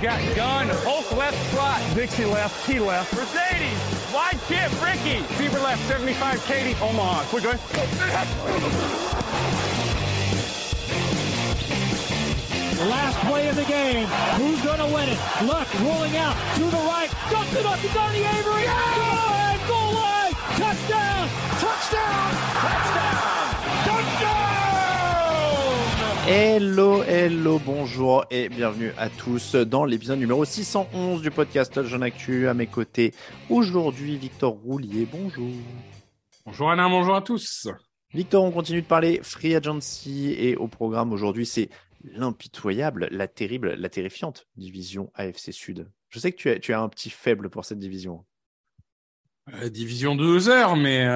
[0.00, 1.82] Got gun, Hulk left slot.
[1.94, 3.14] Dixie left, Key left.
[3.14, 3.78] Mercedes,
[4.14, 5.22] wide chip, Ricky.
[5.34, 7.24] Fever left, 75, Katie, Omaha.
[7.24, 7.52] Quick, go
[12.88, 14.06] last play of the game.
[14.36, 15.18] Who's going to win it?
[15.44, 17.10] Luck rolling out to the right.
[17.30, 18.64] Dumps it up to Donnie Avery.
[18.64, 20.29] Goal line, goal line.
[20.60, 21.28] Touchdown.
[21.58, 22.32] Touchdown.
[22.60, 23.48] Touchdown.
[23.86, 24.68] Touchdown.
[26.28, 32.46] Hello, hello, bonjour et bienvenue à tous dans l'épisode numéro 611 du podcast Jeune Actu.
[32.46, 33.14] À mes côtés,
[33.48, 35.08] aujourd'hui, Victor Roulier.
[35.10, 35.48] Bonjour.
[36.44, 37.66] Bonjour Alain, bonjour à tous.
[38.12, 41.70] Victor, on continue de parler Free Agency et au programme aujourd'hui, c'est
[42.04, 45.90] l'impitoyable, la terrible, la terrifiante division AFC Sud.
[46.10, 48.26] Je sais que tu as, tu as un petit faible pour cette division.
[49.48, 51.08] Euh, division de deux heures, mais euh,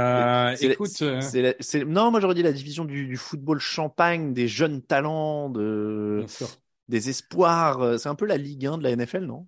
[0.66, 3.60] la- écoute, euh, c'est la- c'est- non, moi j'aurais dit la division du, du football
[3.60, 6.24] champagne, des jeunes talents, de,
[6.88, 7.98] des espoirs.
[8.00, 9.46] C'est un peu la Ligue 1 de la NFL, non?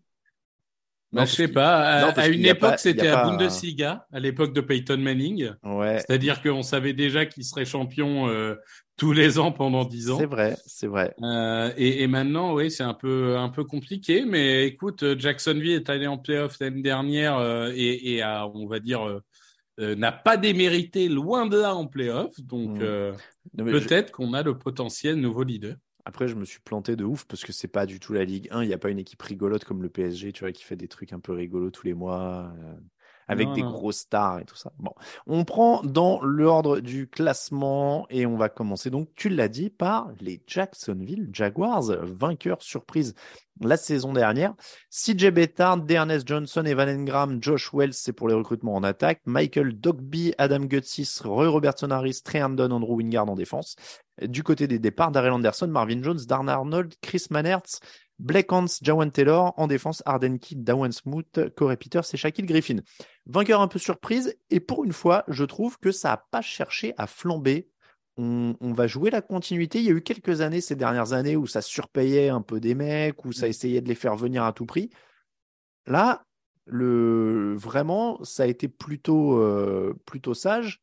[1.17, 2.01] Bah, je sais pas.
[2.03, 5.51] non, À, une époque, c'était à Bundesliga, à l'époque de Peyton Manning.
[5.65, 8.55] Ouais, C'est-à-dire qu'on savait déjà qu'il serait champion euh,
[8.97, 10.19] tous les ans pendant dix ans.
[10.19, 11.15] c'est vrai, c'est vrai.
[11.23, 15.73] Euh, et, et maintenant, oui, c'est un peu un peu compliqué, mais écoute, euh, Jacksonville
[15.73, 19.21] est allé en playoff l'année dernière euh, et, et a, on va dire,
[19.79, 22.39] n'a pas démérité loin de là en playoff.
[22.41, 22.83] Donc Mm.
[22.83, 23.13] euh,
[23.59, 25.77] je- peut-être qu'on a le potentiel nouveau leader.
[26.07, 28.47] Après, je me suis planté de ouf parce que c'est pas du tout la Ligue
[28.53, 28.63] 1.
[28.63, 30.87] Il n'y a pas une équipe rigolote comme le PSG, tu vois, qui fait des
[30.87, 32.75] trucs un peu rigolos tous les mois, euh,
[33.29, 33.71] avec Non, des non.
[33.71, 34.73] grosses stars et tout ça.
[34.79, 34.93] Bon,
[35.27, 40.11] on prend dans l'ordre du classement et on va commencer donc, tu l'as dit, par
[40.21, 43.15] les Jacksonville Jaguars, vainqueurs surprise
[43.61, 44.55] la saison dernière.
[44.91, 49.23] CJ Bettard, D'Ernest Johnson, Evan Engram, Josh Wells, c'est pour les recrutements en attaque.
[49.25, 53.77] Michael Dogby, Adam Gutsis, Roy Robertson Harris, Trey Herndon, Andrew Wingard en défense.
[54.23, 57.81] Du côté des départs, Darrell Anderson, Marvin Jones, Darn Arnold, Chris Manertz,
[58.19, 59.53] Blake Hans, Jawan Taylor.
[59.57, 62.79] En défense, Arden Kidd, Dawan Smoot, Corey Peters et Shaquille Griffin.
[63.27, 64.37] Vainqueur un peu surprise.
[64.51, 67.69] Et pour une fois, je trouve que ça n'a pas cherché à flamber.
[68.17, 69.79] On, on va jouer la continuité.
[69.79, 72.75] Il y a eu quelques années, ces dernières années, où ça surpayait un peu des
[72.75, 74.91] mecs, où ça essayait de les faire venir à tout prix.
[75.87, 76.25] Là,
[76.67, 80.81] le, vraiment, ça a été plutôt, euh, plutôt sage.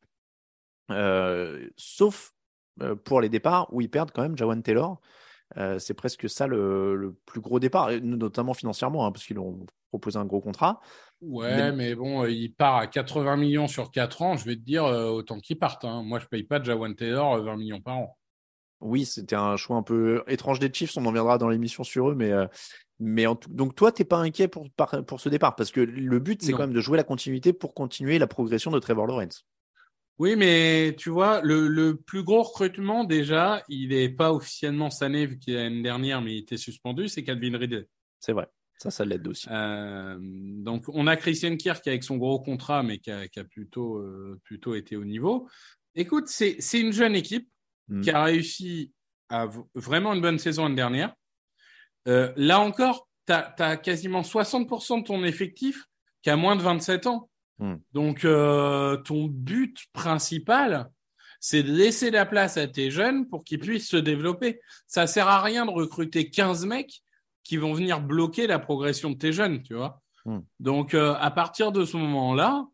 [0.90, 2.34] Euh, sauf
[2.82, 5.00] euh, pour les départs où ils perdent quand même Jawan Taylor.
[5.56, 9.38] Euh, c'est presque ça le, le plus gros départ, et notamment financièrement, hein, parce qu'ils
[9.38, 10.80] ont proposé un gros contrat.
[11.20, 14.36] Ouais, mais bon, euh, il part à 80 millions sur 4 ans.
[14.36, 15.84] Je vais te dire, euh, autant qu'il parte.
[15.84, 16.02] hein.
[16.02, 18.18] Moi, je paye pas Jawan Taylor euh, 20 millions par an.
[18.80, 22.10] Oui, c'était un choix un peu étrange des Chiefs, on en viendra dans l'émission sur
[22.10, 22.46] eux, mais, euh,
[22.98, 24.66] mais en tout- donc toi, t'es pas inquiet pour,
[25.06, 27.72] pour ce départ, parce que le but, c'est quand même de jouer la continuité pour
[27.72, 29.46] continuer la progression de Trevor Lawrence.
[30.18, 35.26] Oui, mais tu vois, le, le plus gros recrutement, déjà, il est pas officiellement année,
[35.26, 37.88] vu qu'il y a l'année dernière, mais il était suspendu, c'est Calvin Ridley.
[38.20, 38.46] C'est vrai,
[38.78, 39.48] ça, ça l'aide aussi.
[39.50, 43.44] Euh, donc, on a Christian Kirk avec son gros contrat, mais qui a, qui a
[43.44, 45.48] plutôt, euh, plutôt été au niveau.
[45.96, 47.48] Écoute, c'est une jeune équipe
[47.88, 48.00] Mm.
[48.00, 48.92] qui a réussi
[49.28, 51.14] à vraiment une bonne saison l'année dernière.
[52.08, 55.84] Euh, là encore, tu as, quasiment 60% de ton effectif
[56.22, 57.30] qui a moins de 27 ans.
[57.58, 57.74] Mm.
[57.92, 60.90] Donc, euh, ton but principal,
[61.40, 64.60] c'est de laisser la place à tes jeunes pour qu'ils puissent se développer.
[64.86, 67.02] Ça sert à rien de recruter 15 mecs
[67.42, 70.00] qui vont venir bloquer la progression de tes jeunes, tu vois.
[70.24, 70.38] Mm.
[70.60, 72.66] Donc, euh, à partir de ce moment-là,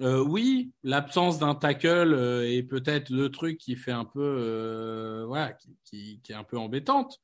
[0.00, 5.24] Euh, oui, l'absence d'un tackle euh, est peut-être le truc qui fait un peu, euh,
[5.26, 7.20] voilà, qui, qui, qui, est un peu embêtante.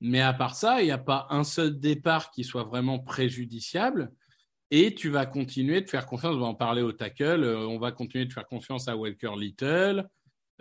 [0.00, 4.12] Mais à part ça, il n'y a pas un seul départ qui soit vraiment préjudiciable.
[4.70, 6.34] Et tu vas continuer de faire confiance.
[6.36, 7.44] On va en parler au tackle.
[7.44, 10.06] on va continuer de faire confiance à Walker Little.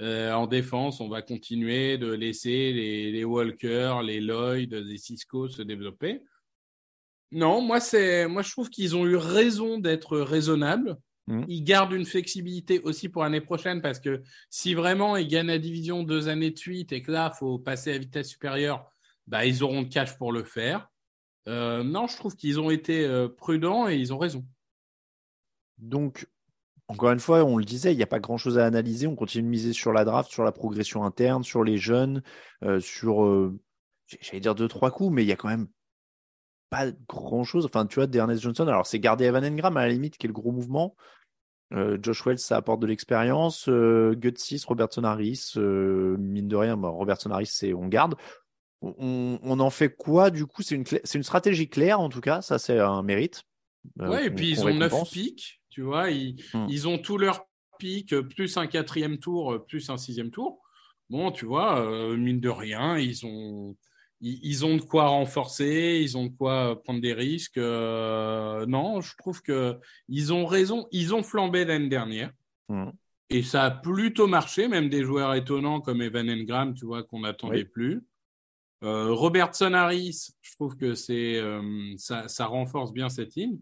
[0.02, 5.62] en défense, on va continuer de laisser les, les Walker, les Lloyd, les Cisco se
[5.62, 6.22] développer.
[7.32, 10.98] Non, moi, c'est, moi, je trouve qu'ils ont eu raison d'être raisonnables.
[11.28, 11.44] Mmh.
[11.48, 15.60] Ils gardent une flexibilité aussi pour l'année prochaine parce que si vraiment ils gagnent la
[15.60, 18.92] division deux années de suite et que là, il faut passer à vitesse supérieure,
[19.28, 20.90] bah, ils auront le cash pour le faire.
[21.50, 24.46] Euh, non, je trouve qu'ils ont été euh, prudents et ils ont raison.
[25.80, 26.28] Donc,
[26.88, 29.08] encore une fois, on le disait, il n'y a pas grand-chose à analyser.
[29.08, 32.22] On continue de miser sur la draft, sur la progression interne, sur les jeunes,
[32.64, 33.52] euh, sur,
[34.22, 35.68] j'allais dire deux, trois coups, mais il y a quand même
[36.70, 37.66] pas grand-chose.
[37.66, 40.30] Enfin, tu vois, D'Ernest Johnson, alors c'est garder Evan Engram à la limite, qui est
[40.30, 40.96] le gros mouvement.
[42.02, 43.70] Josh Wells, ça apporte de l'expérience.
[43.70, 48.16] Gutsis, Robertson Harris, mine de rien, bah, Robertson Harris, c'est on garde.
[48.82, 50.62] On, on, en fait quoi du coup?
[50.62, 53.44] C'est une, stratégie claire en tout cas, ça c'est un mérite.
[54.00, 56.68] Euh, ouais, et puis ils ont neuf pics, tu vois, ils, hmm.
[56.70, 57.46] ils ont tous leurs
[57.78, 60.62] pics, plus un quatrième tour, plus un sixième tour.
[61.10, 63.76] Bon, tu vois, mine de rien, ils ont
[64.22, 67.58] ils, ont de quoi renforcer, ils ont de quoi prendre des risques.
[67.58, 69.78] Euh, non, je trouve que
[70.08, 70.88] ils ont raison.
[70.92, 72.32] Ils ont flambé l'année dernière.
[72.68, 72.90] Mm.
[73.30, 77.22] Et ça a plutôt marché, même des joueurs étonnants comme Evan Engram, tu vois, qu'on
[77.22, 78.04] n'attendait plus.
[78.84, 83.60] Euh, Robertson Harris, je trouve que c'est euh, ça, renforce bien cette ligne.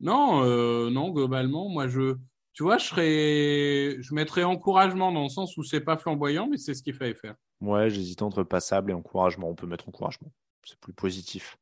[0.00, 2.16] Non, euh, non, globalement, moi je,
[2.52, 6.58] tu vois, je serais, je mettrais encouragement dans le sens où c'est pas flamboyant, mais
[6.58, 7.34] c'est ce qu'il fallait faire.
[7.60, 9.48] Ouais, j'hésite entre passable et encouragement.
[9.48, 10.32] On peut mettre encouragement.
[10.64, 11.56] C'est plus positif.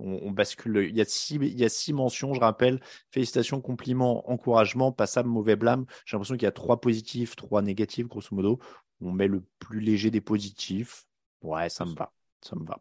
[0.00, 0.88] On, bascule.
[0.88, 2.80] Il y, a six, il y a six mentions, je rappelle.
[3.10, 5.86] Félicitations, compliments, encouragement, passable, mauvais blâme.
[6.04, 8.58] J'ai l'impression qu'il y a trois positifs, trois négatifs, grosso modo.
[9.00, 11.06] On met le plus léger des positifs.
[11.42, 12.12] Ouais, ça me va.
[12.40, 12.78] Ça va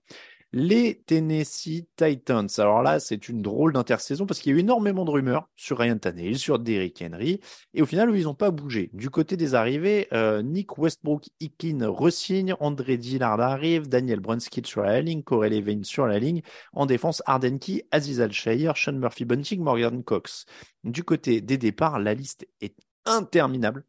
[0.53, 2.47] les Tennessee Titans.
[2.57, 5.77] Alors là, c'est une drôle d'intersaison parce qu'il y a eu énormément de rumeurs sur
[5.77, 7.41] Ryan Tannehill, sur Derrick Henry,
[7.73, 8.89] et au final, ils n'ont pas bougé.
[8.93, 14.81] Du côté des arrivées, euh, Nick Westbrook, Ikin resigne, André Dillard arrive, Daniel Brunskill sur
[14.81, 16.41] la ligne, Corey Levine sur la ligne,
[16.73, 20.45] en défense, Ardenki, Aziz Al-Shahir, Sean Murphy-Bunting, Morgan Cox.
[20.83, 22.75] Du côté des départs, la liste est
[23.05, 23.83] interminable.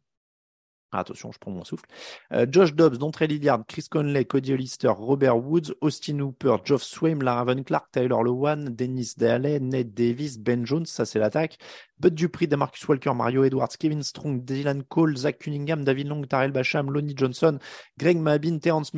[0.91, 1.85] Ah, attention, je prends mon souffle.
[2.33, 7.21] Euh, Josh Dobbs, Dontre Lilliard, Chris Conley, Cody Hollister, Robert Woods, Austin Hooper, Geoff Swaim,
[7.21, 11.59] Laraven Clark, Tyler Lowan, Dennis Daly, Ned Davis, Ben Jones, ça c'est l'attaque.
[11.99, 16.51] Bud Dupree, Damarcus Walker, Mario Edwards, Kevin Strong, Dylan Cole, Zach Cunningham, David Long, Tarell
[16.51, 17.59] Basham, Lonnie Johnson,
[17.99, 18.91] Greg Mabin, Terrence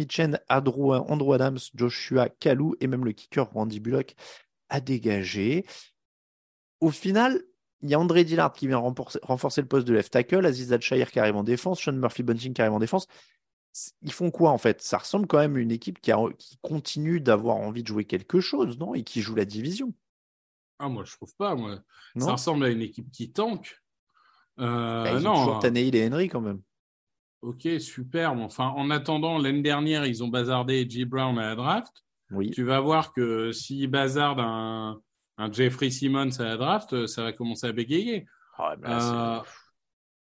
[0.50, 4.16] Andrew, Andrew Adams, Joshua Kalou et même le kicker Randy Bullock
[4.70, 5.66] a dégagé.
[6.80, 7.42] Au final,
[7.82, 11.12] il y a André Dillard qui vient renforcer, le poste de left tackle, Aziz Al-Shahir
[11.12, 13.08] qui arrive en défense, Sean Murphy-Bunting qui arrive en défense.
[14.02, 14.82] Ils font quoi en fait?
[14.82, 16.12] Ça ressemble quand même à une équipe qui,
[16.62, 18.94] continue d'avoir envie de jouer quelque chose, non?
[18.94, 19.94] Et qui joue la division.
[20.78, 21.56] Ah, moi je trouve pas.
[21.56, 21.80] Moi.
[22.18, 23.82] Ça ressemble à une équipe qui tank.
[24.60, 25.32] Euh, bah, ils non.
[25.32, 26.62] Ont toujours Tannehill et Henry quand même.
[27.42, 28.34] Ok, super.
[28.34, 31.06] Enfin, en attendant, l'année dernière, ils ont bazardé J.
[31.06, 32.04] Brown à la draft.
[32.30, 32.52] Oui.
[32.52, 35.02] Tu vas voir que s'ils bazardent un
[35.42, 38.26] un Jeffrey Simmons à la draft, euh, ça va commencer à bégayer.
[38.58, 39.40] Ah, euh,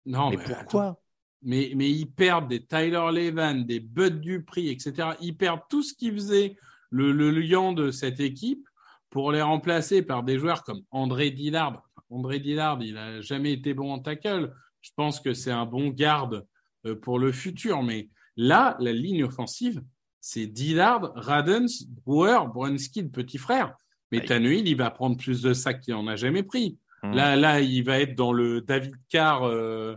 [0.06, 0.98] non, mais, pourquoi
[1.42, 5.10] mais, mais ils perdent des Tyler Levan, des Bud Dupree, etc.
[5.20, 6.56] Ils perdent tout ce qui faisait
[6.90, 8.66] le, le lion de cette équipe
[9.10, 11.82] pour les remplacer par des joueurs comme André Dillard.
[12.08, 14.52] André Dillard, il n'a jamais été bon en tackle.
[14.80, 16.46] Je pense que c'est un bon garde
[16.86, 17.82] euh, pour le futur.
[17.82, 19.82] Mais là, la ligne offensive,
[20.20, 23.74] c'est Dillard, Radens, Brewer, Brunskill, petit frère.
[24.12, 26.78] Mais Tannehill, il va prendre plus de sacs qu'il n'en a jamais pris.
[27.02, 27.12] Hmm.
[27.12, 29.94] Là, là, il va être dans le David Carr euh,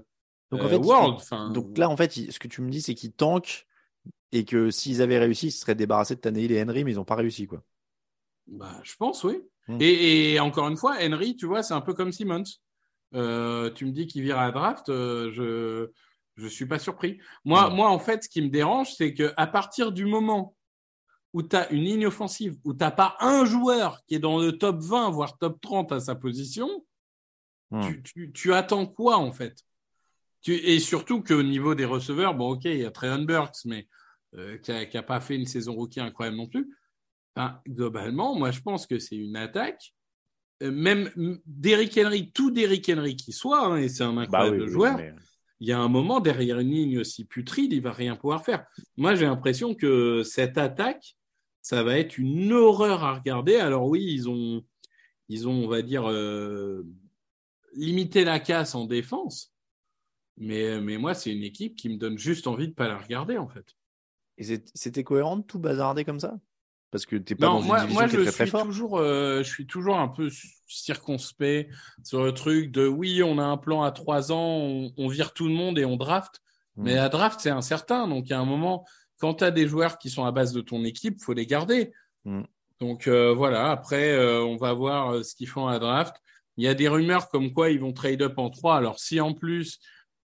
[0.52, 1.54] donc, en euh, fait, World.
[1.54, 3.66] Donc là, en fait, ce que tu me dis, c'est qu'ils tankent
[4.32, 6.96] et que s'ils avaient réussi, ils se seraient débarrassés de Tannehill et Henry, mais ils
[6.96, 7.64] n'ont pas réussi, quoi.
[8.48, 9.38] Bah, je pense, oui.
[9.68, 9.78] Hmm.
[9.80, 12.44] Et, encore une fois, Henry, tu vois, c'est un peu comme Simmons.
[13.16, 15.90] Euh, tu me dis qu'il vire à draft, je
[16.36, 17.20] je suis pas surpris.
[17.46, 20.56] Moi, moi, en fait, ce qui me dérange, c'est que à partir du moment
[21.34, 24.40] où tu as une ligne offensive, où tu n'as pas un joueur qui est dans
[24.40, 26.86] le top 20, voire top 30 à sa position,
[27.72, 28.02] hmm.
[28.34, 29.58] tu, attends quoi en fait?
[30.46, 33.88] Et surtout qu'au niveau des receveurs, bon ok, il y a Treyon Burks, mais
[34.36, 36.70] euh, qui n'a pas fait une saison rookie incroyable non plus.
[37.68, 39.94] globalement, moi je pense que c'est une attaque.
[40.62, 41.10] Euh, même
[41.46, 45.00] Derrick Henry, tout Derrick Henry qui soit, hein, et c'est un bah incroyable joueur,
[45.60, 48.66] il y a un moment derrière une ligne aussi putride, il va rien pouvoir faire.
[48.98, 51.16] Moi j'ai l'impression que cette attaque,
[51.64, 53.56] ça va être une horreur à regarder.
[53.56, 54.64] Alors oui, ils ont,
[55.30, 56.86] ils ont, on va dire, euh,
[57.74, 59.52] limiter la casse en défense.
[60.38, 63.38] Mais, mais moi, c'est une équipe qui me donne juste envie de pas la regarder,
[63.38, 63.76] en fait.
[64.38, 64.44] Et
[64.74, 66.38] c'était cohérent de tout bazarder comme ça?
[66.92, 68.46] Parce que t'es pas Non, dans une moi, division moi qui est je très très
[68.46, 70.30] suis toujours, euh, je suis toujours un peu
[70.68, 71.72] circonspect
[72.04, 75.34] sur le truc de oui, on a un plan à trois ans, on, on vire
[75.34, 76.42] tout le monde et on draft.
[76.76, 76.98] Mais Mm.
[76.98, 78.08] la draft, c'est incertain.
[78.08, 78.86] Donc, il y a un moment,
[79.24, 81.94] quand tu as des joueurs qui sont à base de ton équipe, faut les garder.
[82.26, 82.42] Mm.
[82.82, 83.72] Donc, euh, voilà.
[83.72, 86.14] Après, euh, on va voir euh, ce qu'ils font à la draft.
[86.58, 88.76] Il y a des rumeurs comme quoi ils vont trade up en trois.
[88.76, 89.80] Alors, si en plus,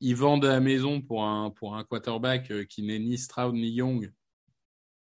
[0.00, 4.12] ils vendent la maison pour un, pour un quarterback qui n'est ni Stroud ni Young,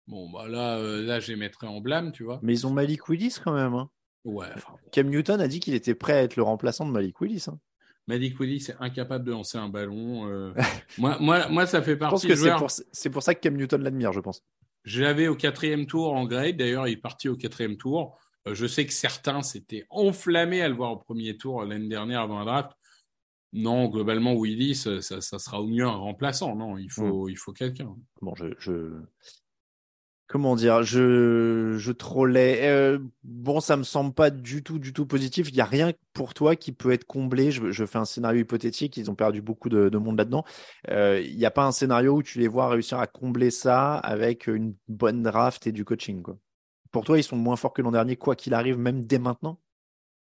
[0.06, 2.40] bon, bah là, euh, là, je les mettrais en blâme, tu vois.
[2.42, 3.74] Mais ils ont Malik Willis quand même.
[3.74, 3.90] hein.
[4.24, 4.76] Ouais, enfin.
[4.90, 7.44] Cam Newton a dit qu'il était prêt à être le remplaçant de Malik Willis.
[7.48, 7.58] hein.
[8.08, 10.28] Malik Willis est incapable de lancer un ballon.
[10.28, 10.52] euh.
[10.98, 13.40] moi, moi, moi, ça fait Je pense partie que c'est pour, c'est pour ça que
[13.40, 14.42] Cam Newton l'admire, je pense.
[14.84, 16.56] Je l'avais au quatrième tour en grade.
[16.56, 18.18] D'ailleurs, il est parti au quatrième tour.
[18.48, 22.22] Euh, je sais que certains s'étaient enflammés à le voir au premier tour l'année dernière
[22.22, 22.72] avant la draft.
[23.52, 26.56] Non, globalement, Willis, ça, ça, sera au mieux un remplaçant.
[26.56, 27.94] Non, il faut, il faut quelqu'un.
[28.22, 29.02] Bon, je, je...
[30.32, 32.60] comment dire, je, je trollais.
[32.62, 35.50] Euh, bon, ça me semble pas du tout, du tout positif.
[35.50, 37.50] Il y a rien pour toi qui peut être comblé.
[37.50, 38.96] Je, fais un scénario hypothétique.
[38.96, 40.44] Ils ont perdu beaucoup de, de monde là-dedans.
[40.90, 43.96] Euh, Il n'y a pas un scénario où tu les vois réussir à combler ça
[43.98, 46.22] avec une bonne draft et du coaching.
[46.90, 49.60] Pour toi, ils sont moins forts que l'an dernier, quoi qu'il arrive, même dès maintenant?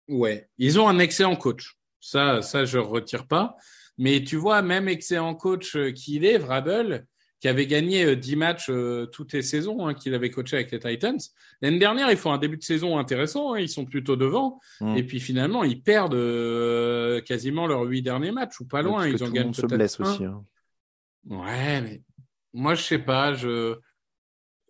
[0.09, 1.79] Ouais, ils ont un excellent coach.
[2.00, 3.57] Ça, ça, je retire pas.
[3.97, 7.07] Mais tu vois, même excellent coach euh, qu'il est, Vrabel,
[7.40, 10.71] qui avait gagné euh, 10 matchs euh, toutes les saisons, hein, qu'il avait coaché avec
[10.73, 11.19] les Titans.
[11.61, 14.59] L'année dernière, ils font un début de saison intéressant, hein, ils sont plutôt devant.
[14.81, 14.97] Mm.
[14.97, 19.09] Et puis finalement, ils perdent euh, quasiment leurs huit derniers matchs, ou pas loin.
[19.11, 20.25] Parce Ils en gagnent peut-être aussi.
[20.25, 20.45] hein.
[21.28, 22.02] Ouais, mais
[22.52, 23.35] moi, je sais pas.
[23.35, 23.76] Je...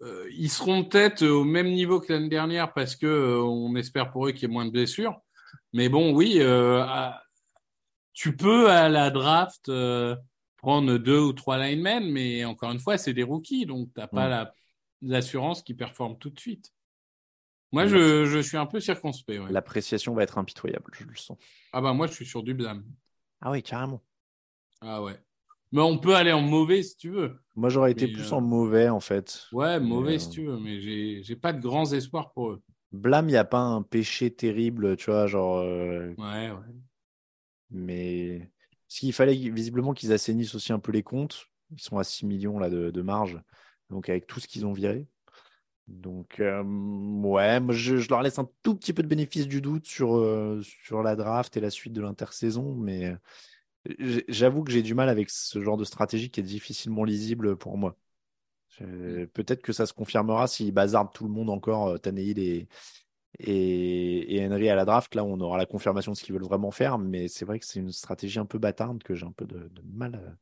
[0.03, 4.11] Euh, ils seront peut-être au même niveau que l'année dernière parce que euh, on espère
[4.11, 5.15] pour eux qu'il y ait moins de blessures.
[5.73, 7.23] Mais bon, oui, euh, à-
[8.13, 10.17] tu peux à la draft euh,
[10.67, 14.27] prendre deux ou trois linemen, mais encore une fois, c'est des rookies, donc t'as pas
[14.27, 14.31] Mm.
[14.31, 14.55] la
[15.03, 16.73] l'assurance qu'ils performent tout de suite.
[17.73, 19.41] Moi, je, je suis un peu circonspect.
[19.41, 19.53] ouais.
[19.53, 21.37] L'appréciation va être impitoyable, je le sens.
[21.73, 22.85] Ah bah moi, je suis sur du blâme.
[23.41, 24.03] Ah oui, carrément.
[24.81, 25.19] Ah ouais.
[25.73, 27.39] Mais on peut aller en mauvais si tu veux.
[27.55, 29.47] Moi, j'aurais été Mais, plus euh, en mauvais, en fait.
[29.53, 32.63] Ouais, mauvais euh, si tu veux, mais j'ai j'ai pas de grands espoirs pour eux.
[32.93, 35.59] Blâme, il n'y a pas un péché terrible, tu vois, genre.
[35.59, 36.75] euh, Ouais, ouais.
[37.71, 38.51] mais
[38.89, 41.47] ce qu'il fallait visiblement qu'ils assainissent aussi un peu les comptes.
[41.73, 43.41] Ils sont à 6 millions là, de, de marge,
[43.91, 45.07] donc avec tout ce qu'ils ont viré.
[45.89, 49.61] Donc, euh, ouais, moi, je, je leur laisse un tout petit peu de bénéfice du
[49.61, 54.73] doute sur, euh, sur la draft et la suite de l'intersaison, mais euh, j'avoue que
[54.73, 57.97] j'ai du mal avec ce genre de stratégie qui est difficilement lisible pour moi.
[58.71, 62.69] Je- Peut-être que ça se confirmera s'ils bazardent tout le monde encore, Tannehill et,
[63.39, 65.15] et, Henry à la draft.
[65.15, 67.67] Là, on aura la confirmation de ce qu'ils veulent vraiment faire, mais c'est vrai que
[67.67, 70.39] c'est une stratégie un peu bâtarde que j'ai un peu de, mal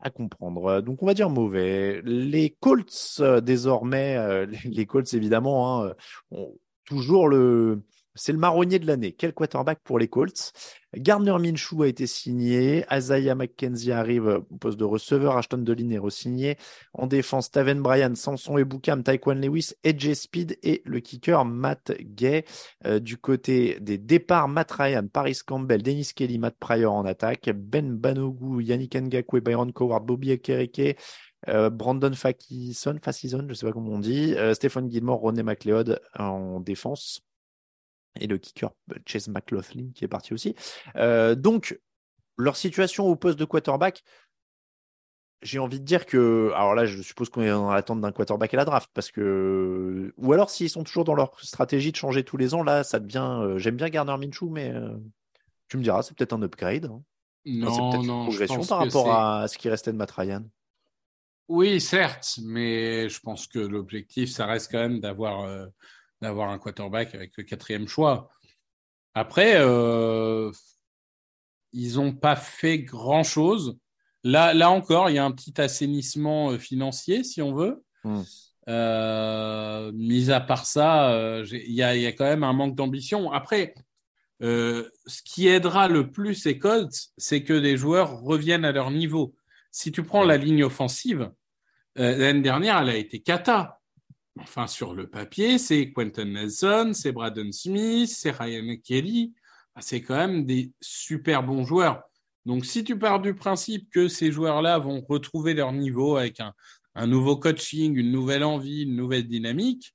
[0.00, 0.64] à, comprendre.
[0.66, 2.00] Euh, Donc, on va dire mauvais.
[2.04, 5.94] Les Colts, euh, désormais, euh, les, Colts, évidemment, hein,
[6.30, 6.54] ont
[6.84, 7.82] toujours le.
[8.18, 9.12] C'est le marronnier de l'année.
[9.12, 10.52] Quel quarterback pour les Colts?
[10.96, 12.84] Gardner Minshew a été signé.
[12.90, 15.36] Isaiah McKenzie arrive au poste de receveur.
[15.36, 16.56] Ashton Dolin est re-signé.
[16.94, 22.44] En défense, Taven Bryan, Samson Ebukam, Taekwon Lewis, AJ Speed et le kicker Matt Gay.
[22.86, 27.50] Euh, du côté des départs, Matt Ryan, Paris Campbell, Dennis Kelly, Matt Pryor en attaque,
[27.54, 30.96] Ben Banogu, Yannick Ngakwe, Byron Coward, Bobby Ekereke,
[31.48, 36.00] euh, Brandon Fakison, Fasison, je sais pas comment on dit, euh, Stephen Gilmore, René McLeod
[36.18, 37.27] en défense
[38.20, 38.70] et le kicker
[39.06, 40.54] Chase McLaughlin qui est parti aussi.
[40.96, 41.78] Euh, donc,
[42.36, 44.02] leur situation au poste de quarterback,
[45.42, 48.52] j'ai envie de dire que, alors là, je suppose qu'on est dans l'attente d'un quarterback
[48.54, 52.24] à la draft, parce que, ou alors s'ils sont toujours dans leur stratégie de changer
[52.24, 54.96] tous les ans, là, ça devient, euh, j'aime bien Garner Minshew, mais euh,
[55.68, 56.86] tu me diras, c'est peut-être un upgrade.
[56.86, 57.02] hein.
[57.62, 60.10] Enfin, c'est Non, peut-être une non, progression par rapport à ce qui restait de Matt
[60.10, 60.44] Ryan.
[61.48, 65.66] Oui, certes, mais je pense que l'objectif, ça reste quand même d'avoir euh,
[66.20, 68.30] d'avoir un quarterback avec le quatrième choix.
[69.14, 70.50] Après, euh,
[71.72, 73.78] ils n'ont pas fait grand-chose.
[74.24, 77.82] Là, là encore, il y a un petit assainissement euh, financier, si on veut.
[78.04, 78.22] Hmm.
[78.68, 82.74] Euh, mis à part ça, il y a, il y a quand même un manque
[82.74, 83.32] d'ambition.
[83.32, 83.74] Après,
[84.42, 88.90] euh, ce qui aidera le plus les Colts, c'est que les joueurs reviennent à leur
[88.90, 89.34] niveau.
[89.70, 91.30] Si tu prends la ligne offensive,
[91.96, 93.77] l'année dernière, elle a été cata.
[94.40, 99.34] Enfin, sur le papier, c'est Quentin Nelson, c'est Braden Smith, c'est Ryan Kelly.
[99.80, 102.02] C'est quand même des super bons joueurs.
[102.46, 106.52] Donc, si tu pars du principe que ces joueurs-là vont retrouver leur niveau avec un,
[106.94, 109.94] un nouveau coaching, une nouvelle envie, une nouvelle dynamique,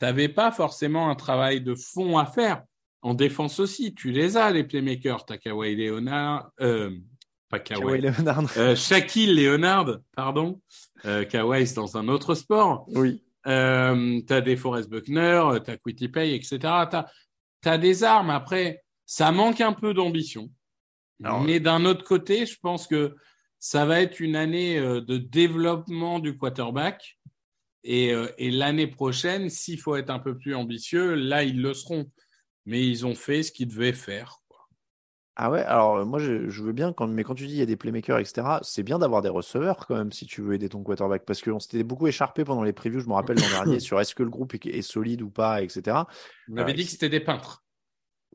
[0.00, 2.64] tu n'avais pas forcément un travail de fond à faire.
[3.02, 5.24] En défense aussi, tu les as, les playmakers.
[5.24, 6.90] T'as Kawhi Leonard, euh,
[7.48, 8.44] pas Kawhi, Kawhi Leonard.
[8.56, 10.60] euh, Shaquille Leonard, pardon.
[11.04, 12.86] Euh, Kawhi, c'est dans un autre sport.
[12.88, 13.22] Oui.
[13.46, 16.58] Euh, t'as des Forrest Buckner, t'as Quitty Pay, etc.
[16.60, 17.06] T'as
[17.64, 18.30] as des armes.
[18.30, 20.50] Après, ça manque un peu d'ambition.
[21.44, 23.14] Mais d'un autre côté, je pense que
[23.60, 27.18] ça va être une année euh, de développement du quarterback.
[27.84, 31.74] Et, euh, et l'année prochaine, s'il faut être un peu plus ambitieux, là, ils le
[31.74, 32.10] seront.
[32.66, 34.41] Mais ils ont fait ce qu'ils devaient faire.
[35.34, 37.62] Ah ouais, alors moi je, je veux bien, quand, mais quand tu dis il y
[37.62, 40.68] a des playmakers, etc., c'est bien d'avoir des receveurs quand même si tu veux aider
[40.68, 41.24] ton quarterback.
[41.24, 44.14] Parce qu'on s'était beaucoup écharpé pendant les previews, je me rappelle l'an dernier, sur est-ce
[44.14, 46.06] que le groupe est, solide ou pas, etc.
[46.50, 47.64] On avait Ouais, dit que c'était des peintres.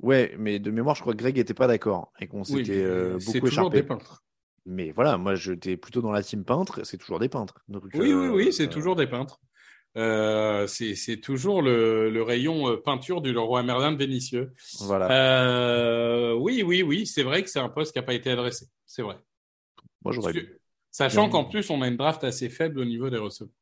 [0.02, 2.84] Ouais, mais de mémoire, je crois que Greg était pas d'accord et qu'on Oui, s'était
[2.84, 3.82] euh, beaucoup toujours écharpé.
[3.82, 4.24] des peintres.
[4.66, 7.56] Mais voilà, moi j'étais plutôt dans la team peintre, c'est toujours des peintres.
[7.68, 9.40] Donc, Oui, oui, euh, oui, c'est euh, toujours des peintres.
[9.96, 14.54] Euh, c'est toujours le, le rayon euh, peinture du roi Merlin de Vénitieux.
[14.82, 15.10] Voilà.
[15.12, 18.68] Euh, oui, oui, oui, c'est vrai que c'est un poste qui n'a pas été adressé.
[18.86, 19.16] C'est vrai.
[20.04, 20.34] moi j'aurais
[20.92, 23.54] Sachant qu'en plus, on a une draft assez faible au niveau des receveurs.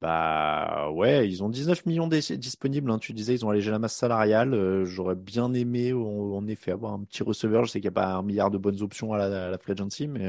[0.00, 2.90] Bah ouais, ils ont 19 millions disponibles.
[2.90, 2.98] hein.
[2.98, 4.54] Tu disais, ils ont allégé la masse salariale.
[4.54, 7.64] Euh, j'aurais bien aimé, en, en effet, avoir un petit receveur.
[7.64, 9.58] Je sais qu'il n'y a pas un milliard de bonnes options à la, à la
[9.58, 10.28] free agency, mais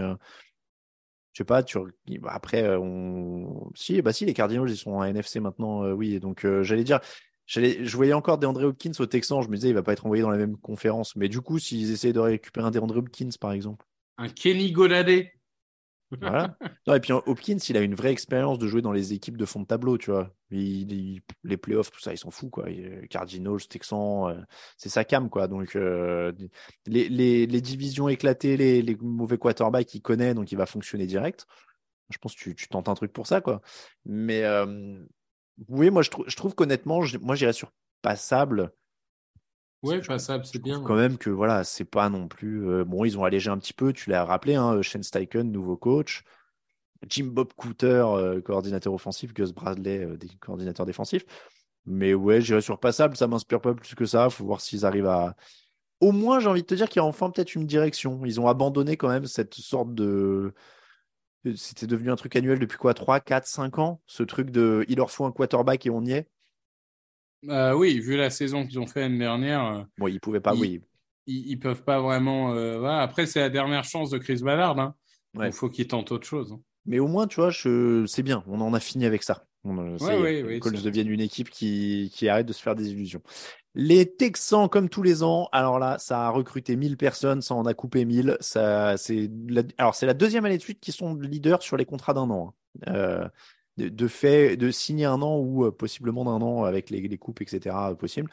[1.34, 1.64] je sais pas.
[1.64, 1.78] Tu...
[2.20, 3.72] bah, Après, euh, on...
[3.76, 5.84] si, bah si, les Cardinals, ils sont en NFC maintenant.
[5.84, 7.00] euh, oui, donc euh, j'allais dire,
[7.46, 9.42] je voyais encore DeAndre Hopkins au Texan.
[9.42, 11.16] Je me disais, il va pas être envoyé dans la même conférence.
[11.16, 13.86] Mais du coup, s'ils essayaient de récupérer un DeAndre Hopkins, par exemple.
[14.18, 15.32] Un Kenny Goladé.
[16.12, 16.58] Voilà.
[16.88, 19.46] Non, et puis Hopkins, il a une vraie expérience de jouer dans les équipes de
[19.46, 20.34] fond de tableau, tu vois.
[20.50, 21.22] Les
[21.62, 22.70] playoffs, tout ça, ils s'en foutent, quoi.
[22.70, 24.42] Il- Cardinals, Texans, euh,
[24.78, 25.48] c'est sa cam, quoi.
[25.48, 26.32] Donc, euh,
[26.88, 31.46] les, les, divisions éclatées, les, mauvais quarterbacks, il connaît, donc il va fonctionner direct.
[32.10, 33.62] Je pense que tu, tu tentes un truc pour ça, quoi.
[34.06, 35.00] Mais euh,
[35.68, 38.72] oui, moi, je, trou- je trouve qu'honnêtement, moi, j'irais sur passable.
[39.82, 40.82] Ouais, Je passable, c'est Je trouve bien.
[40.84, 42.68] quand même que voilà, c'est pas non plus.
[42.68, 45.78] euh, bon, ils ont allégé un petit peu, tu l'as rappelé, hein, Shane Steichen, nouveau
[45.78, 46.24] coach.
[47.08, 51.24] Jim Bob Cooter, euh, coordinateur offensif, Gus Bradley, euh, coordinateur défensif.
[51.86, 54.30] Mais ouais, j'irai sur passable, ça m'inspire pas plus que ça.
[54.30, 55.36] Faut voir s'ils arrivent à.
[56.02, 58.22] Au moins, j'ai envie de te dire qu'il y a enfin peut-être une direction.
[58.26, 60.54] Ils ont abandonné quand même cette sorte de.
[61.56, 64.98] C'était devenu un truc annuel depuis quoi 3, 4, 5 ans Ce truc de il
[64.98, 66.28] leur faut un quarterback et on y est.
[67.48, 70.54] Euh, oui, vu la saison qu'ils ont fait l'année dernière, euh, Bon, ils pouvaient pas,
[70.54, 70.82] oui.
[71.26, 72.54] ils, ils peuvent pas vraiment.
[72.54, 73.00] euh, voilà.
[73.02, 74.78] Après, c'est la dernière chance de Chris Ballard.
[74.80, 74.96] Hein.
[75.36, 75.48] Ouais.
[75.48, 76.52] Il faut qu'ils tentent autre chose.
[76.52, 76.60] hein.
[76.86, 78.06] Mais au moins, tu vois, je...
[78.08, 78.44] c'est bien.
[78.48, 79.46] On en a fini avec ça.
[79.64, 82.12] On, euh, Ouais, ouais, les ouais, Colts c'est- deviennent une équipe qui...
[82.14, 83.22] qui arrête de se faire des illusions.
[83.76, 87.66] Les Texans, comme tous les ans, alors là, ça a recruté 1000 personnes, ça en
[87.66, 88.36] a coupé 1000.
[88.40, 89.62] Ça, c'est la...
[89.78, 92.56] Alors, c'est la deuxième année de suite qu'ils sont leaders sur les contrats d'un an.
[92.88, 92.94] hein.
[92.94, 93.30] Euh,
[93.80, 97.76] de, fait, de signer un an ou euh, possiblement d'un an avec les, coupes, etc.
[97.92, 98.30] euh, possible.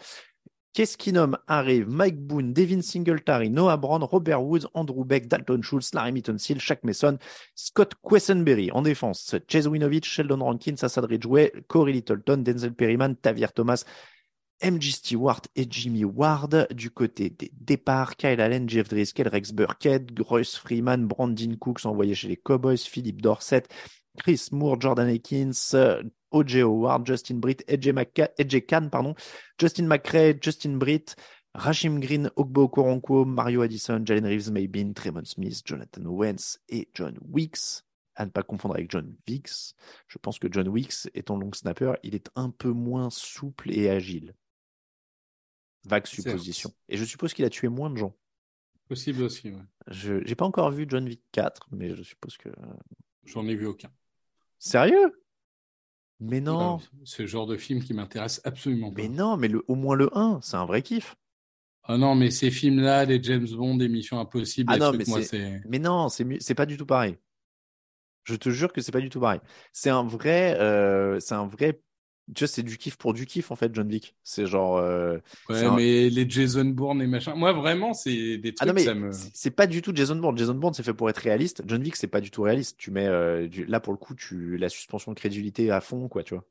[0.72, 5.62] Qu'est-ce qui nomme arrive Mike Boone, Devin Singletary, Noah Brown, Robert Woods, Andrew Beck, Dalton
[5.62, 7.16] Schultz, Larry Mittensil, Shaq Mason,
[7.54, 13.48] Scott Quessenberry en défense, Chase Winovich, Sheldon Rankins, Assad Ridgeway, Corey Littleton, Denzel Perryman, Tavier
[13.54, 13.84] Thomas,
[14.62, 16.68] MJ Stewart et Jimmy Ward.
[16.74, 22.14] Du côté des départs, Kyle Allen, Jeff Driscoll, Rex Burkhead, Royce Freeman, Brandon Cooks envoyé
[22.14, 23.64] chez les Cowboys, Philippe Dorset,
[24.18, 26.02] Chris Moore, Jordan Akins, euh,
[26.32, 26.62] O.J.
[26.62, 29.14] Howard, Justin Britt, McCa- AJ Khan, pardon,
[29.60, 31.16] Justin McCray, Justin Britt,
[31.54, 37.16] Rashim Green, Ogbo Okoronkwo, Mario Addison, Jalen Reeves Maybin, Tremon Smith, Jonathan Owens et John
[37.30, 37.82] Weeks.
[38.18, 39.74] À ne pas confondre avec John Weeks.
[40.08, 43.90] Je pense que John Weeks, étant long snapper, il est un peu moins souple et
[43.90, 44.34] agile.
[45.84, 46.70] Vague supposition.
[46.88, 48.14] Et je suppose qu'il a tué moins de gens.
[48.88, 49.50] Possible aussi.
[49.50, 49.62] ouais.
[49.88, 52.48] Je n'ai pas encore vu John Wick 4, mais je suppose que.
[53.24, 53.90] J'en ai vu aucun.
[54.58, 55.12] Sérieux?
[56.20, 59.02] Mais non, Euh, C'est le genre de film qui m'intéresse absolument pas.
[59.02, 61.14] mais non, mais le, au moins le 1, c'est un vrai kiff.
[61.84, 65.00] Ah non, mais ces films-là, les James Bond, des Missions Impossibles, Ah les non, trucs,
[65.00, 65.62] mais moi, c'est-.
[65.64, 67.16] Mais non, c'est mieux- c'est pas du tout pareil.
[68.24, 69.40] Je te jure que c'est pas du tout pareil.
[69.72, 71.80] C'est un vrai, euh, c'est un vrai,
[72.34, 74.16] tu vois, c'est du kiff pour du kiff en fait, John Wick.
[74.24, 77.34] C'est genre, euh, Ouais, un- mais les Jason Bourne et machin.
[77.34, 79.10] Moi, vraiment, c'est des ah trucs, non mais me.
[79.12, 80.36] c'est pas du tout Jason Bourne.
[80.36, 81.62] Jason Bourne c'est fait pour être réaliste.
[81.66, 82.76] John Wick c'est pas du tout réaliste.
[82.78, 86.08] Tu mets, euh, du- là pour le coup, tu la suspension de crédulité à fond
[86.08, 86.44] quoi, tu vois.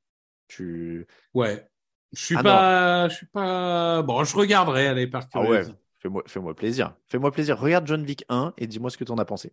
[0.48, 1.68] Tu, Ouais.
[2.14, 3.10] Je suis Ah pas.
[3.10, 4.02] Je suis pas.
[4.04, 5.64] Bon, je regarderai, allez, par ah ouais,
[6.00, 6.96] fais-moi, fais-moi plaisir.
[7.08, 7.60] Fais-moi plaisir.
[7.60, 9.52] Regarde John Wick 1 et dis-moi ce que t'en as pensé.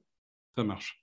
[0.56, 1.02] Ça marche.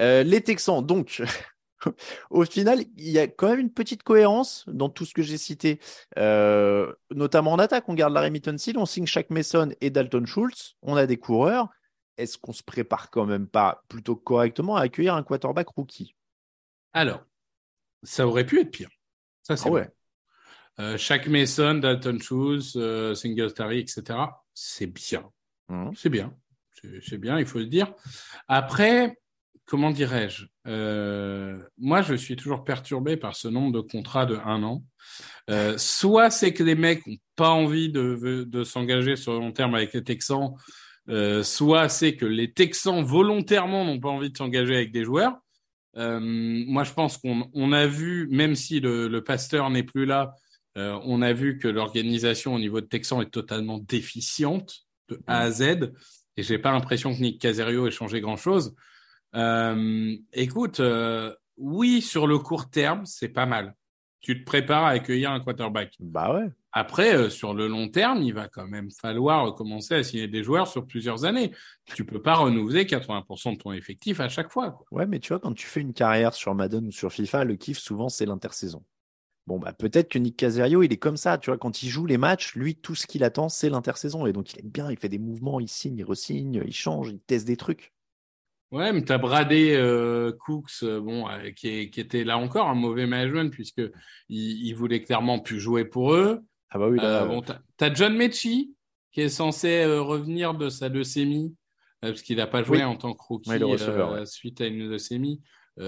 [0.00, 1.22] Euh, les Texans, donc,
[2.30, 5.38] au final, il y a quand même une petite cohérence dans tout ce que j'ai
[5.38, 5.80] cité,
[6.18, 7.88] Euh, notamment en attaque.
[7.88, 11.68] On garde Larry Mittensil, on signe Shaq Mason et Dalton Schultz, on a des coureurs.
[12.16, 16.16] Est-ce qu'on se prépare quand même pas plutôt correctement à accueillir un quarterback rookie?
[16.92, 17.24] Alors,
[18.02, 18.90] ça aurait pu être pire.
[19.42, 19.88] Ça, c'est Ah ouais.
[20.80, 24.42] euh, Shaq Mason, Dalton Schultz, euh, Singletary, etc.
[24.54, 25.30] C'est bien.
[25.94, 26.34] C'est bien.
[26.80, 27.92] C'est c'est bien, il faut le dire.
[28.48, 29.18] Après,
[29.68, 34.62] comment dirais-je euh, Moi, je suis toujours perturbé par ce nombre de contrats de un
[34.64, 34.82] an.
[35.50, 39.74] Euh, soit c'est que les mecs ont pas envie de, s'engager sur le long terme
[39.74, 40.54] avec les Texans,
[41.08, 45.38] euh, soit c'est que les Texans volontairement n'ont pas envie de s'engager avec des joueurs.
[45.94, 50.32] Moi, je pense qu'on on a vu, même si le, pasteur n'est plus là,
[50.76, 55.50] on a vu que l'organisation au niveau de Texans est totalement déficiente de A à
[55.50, 55.92] Z.
[56.36, 58.76] Et j'ai pas l'impression que Nick Caserio ait changé grand chose.
[59.34, 63.74] Euh, écoute, euh, oui, sur le court terme, c'est pas mal.
[64.20, 65.94] Tu te prépares à accueillir un quarterback.
[66.00, 66.48] Bah ouais.
[66.72, 70.42] Après, euh, sur le long terme, il va quand même falloir commencer à signer des
[70.42, 71.52] joueurs sur plusieurs années.
[71.94, 74.72] Tu peux pas renouveler 80% de ton effectif à chaque fois.
[74.72, 74.86] quoi.
[74.90, 77.56] Ouais, mais tu vois, quand tu fais une carrière sur Madden ou sur FIFA, le
[77.56, 78.84] kiff, souvent, c'est l'intersaison.
[79.46, 82.04] Bon, bah, peut-être que Nick Caserio, il est comme ça, tu vois, quand il joue
[82.04, 84.26] les matchs, lui, tout ce qu'il attend, c'est l'intersaison.
[84.26, 87.08] Et donc, il est bien, il fait des mouvements, il signe, il resigne, il change,
[87.10, 87.94] il teste des trucs.
[88.70, 92.68] Ouais, mais t'as bradé euh, Cooks, euh, bon, euh, qui, est- qui était là encore
[92.68, 93.80] un mauvais management puisque
[94.28, 96.40] il, il voulait clairement plus jouer pour eux.
[96.70, 98.74] Ah bah oui, là, bon, t'as t'as John Mechie
[99.10, 101.54] qui est censé revenir de sa leucémie
[102.02, 102.84] parce qu'il n'a pas joué Oui.
[102.84, 104.26] en tant que rookie Ouais, le receveur, ouais.
[104.26, 105.40] suite à une leucémie.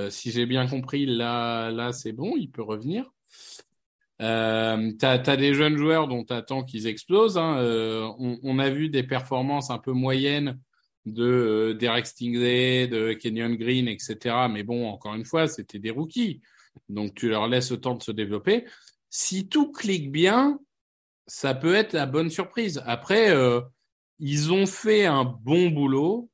[0.09, 3.11] Si j'ai bien compris, là, là, c'est bon, il peut revenir.
[4.23, 7.39] Euh, t'as, t'as des jeunes joueurs dont t'attends qu'ils explosent.
[7.39, 7.57] Hein.
[7.59, 10.59] Euh, on, on a vu des performances un peu moyennes
[11.07, 14.47] de euh, Derek Stingley, de Kenyon Green, etc.
[14.51, 16.41] Mais bon, encore une fois, c'était des rookies.
[16.89, 18.65] Donc tu leur laisses le temps de se développer.
[19.09, 20.61] Si tout clique bien,
[21.27, 22.83] ça peut être la bonne surprise.
[22.87, 23.61] Après, euh,
[24.19, 26.31] ils ont fait un bon boulot.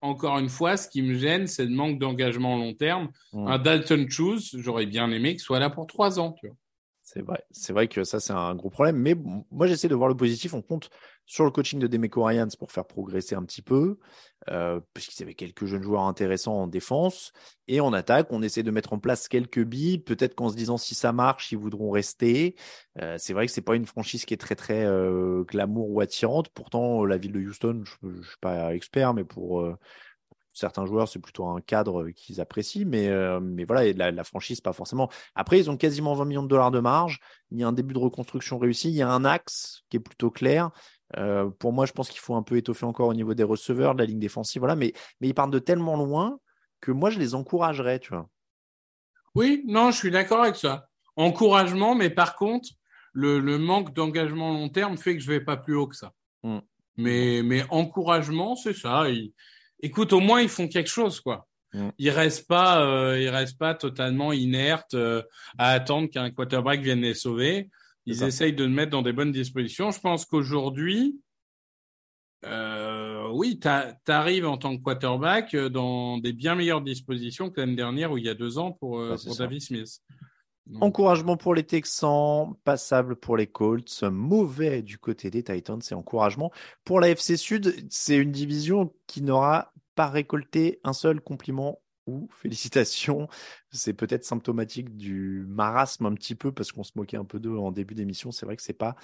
[0.00, 3.10] Encore une fois, ce qui me gêne, c'est le manque d'engagement long terme.
[3.32, 3.46] Mm.
[3.48, 6.32] Un Dalton Choose, j'aurais bien aimé qu'il soit là pour trois ans.
[6.32, 6.56] Tu vois.
[7.02, 8.96] C'est vrai, c'est vrai que ça c'est un gros problème.
[8.96, 9.16] Mais
[9.50, 10.54] moi j'essaie de voir le positif.
[10.54, 10.90] On compte
[11.28, 13.98] sur le coaching de Demeco Ryans pour faire progresser un petit peu,
[14.48, 17.34] euh, puisqu'ils avaient quelques jeunes joueurs intéressants en défense
[17.68, 18.28] et en attaque.
[18.30, 19.98] On essaie de mettre en place quelques billes.
[19.98, 22.56] Peut-être qu'en se disant si ça marche, ils voudront rester.
[23.02, 26.00] Euh, c'est vrai que c'est pas une franchise qui est très très euh, glamour ou
[26.00, 26.48] attirante.
[26.48, 29.70] Pourtant, la ville de Houston, je, je suis pas expert, mais pour
[30.54, 33.10] certains joueurs, c'est plutôt un cadre qu'ils apprécient, mais,
[33.40, 35.08] mais voilà, la franchise, pas forcément.
[35.34, 37.20] Après, ils ont quasiment 20 millions de dollars de marge.
[37.50, 38.88] Il y a un début de reconstruction réussi.
[38.88, 40.70] Il y a un axe qui est plutôt clair.
[41.16, 43.94] Euh, pour moi, je pense qu'il faut un peu étoffer encore au niveau des receveurs,
[43.94, 44.60] de la ligne défensive.
[44.60, 46.38] Voilà, mais, mais ils partent de tellement loin
[46.80, 48.28] que moi, je les encouragerais, tu vois.
[49.34, 50.88] Oui, non, je suis d'accord avec ça.
[51.16, 52.68] Encouragement, mais par contre,
[53.12, 56.12] le, le manque d'engagement long terme fait que je vais pas plus haut que ça.
[56.42, 56.58] Mm.
[56.96, 59.08] Mais, mais encouragement, c'est ça.
[59.08, 59.32] Ils-
[59.80, 61.46] Écoute, au moins ils font quelque chose, quoi.
[61.72, 61.88] Mm.
[61.98, 65.22] Ils restent pas, euh, ils restent pas totalement inertes euh,
[65.56, 67.70] à attendre qu'un quarterback vienne les sauver.
[68.08, 69.90] Ils C'est essayent de le mettre dans des bonnes dispositions.
[69.90, 71.20] Je pense qu'aujourd'hui,
[72.46, 73.68] euh, oui, tu
[74.10, 78.16] arrives en tant que quarterback euh, dans des bien meilleures dispositions que l'année dernière ou
[78.16, 79.44] il y a deux ans pour, euh, Ouais, c'est pour ça.
[79.44, 80.00] David Smith.
[80.64, 85.94] Donc, Encouragement pour les Texans, passable pour les Colts, mauvais du côté des Titans et
[85.94, 86.50] encouragement
[86.84, 87.74] pour la FC Sud.
[87.90, 91.78] C'est une division qui n'aura pas récolté un seul compliment
[92.30, 93.28] félicitations.
[93.70, 97.56] C'est peut-être symptomatique du marasme un petit peu parce qu'on se moquait un peu d'eux
[97.56, 98.32] en début d'émission.
[98.32, 98.96] C'est vrai que c'est pas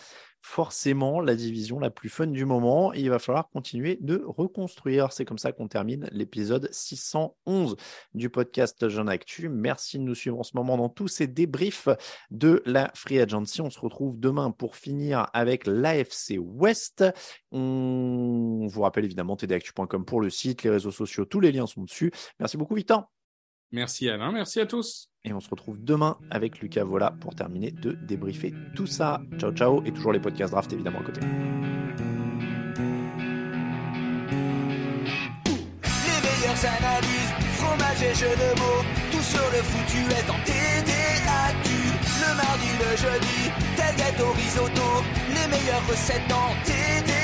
[0.45, 2.93] forcément la division la plus fun du moment.
[2.93, 5.11] Il va falloir continuer de reconstruire.
[5.11, 7.77] C'est comme ça qu'on termine l'épisode 611
[8.13, 9.49] du podcast Jeune Actu.
[9.49, 11.89] Merci de nous suivre en ce moment dans tous ces débriefs
[12.31, 13.63] de la Free Agency.
[13.63, 17.03] On se retrouve demain pour finir avec l'AFC West.
[17.51, 21.85] On vous rappelle évidemment tdactu.com pour le site, les réseaux sociaux, tous les liens sont
[21.85, 22.13] dessus.
[22.39, 23.14] Merci beaucoup Victor.
[23.73, 25.11] Merci Alain, merci à tous.
[25.25, 29.21] Et on se retrouve demain avec Lucas Vola pour terminer de débriefer tout ça.
[29.39, 31.21] Ciao ciao et toujours les podcasts draft évidemment à côté.
[31.23, 31.27] Les
[36.23, 41.71] meilleures analyses, fromage et jeux de mots, tout sur le foutu est en TDAQ.
[42.21, 47.24] Le mardi, le jeudi, tel gâteau risotto, les meilleures recettes en TDAQ.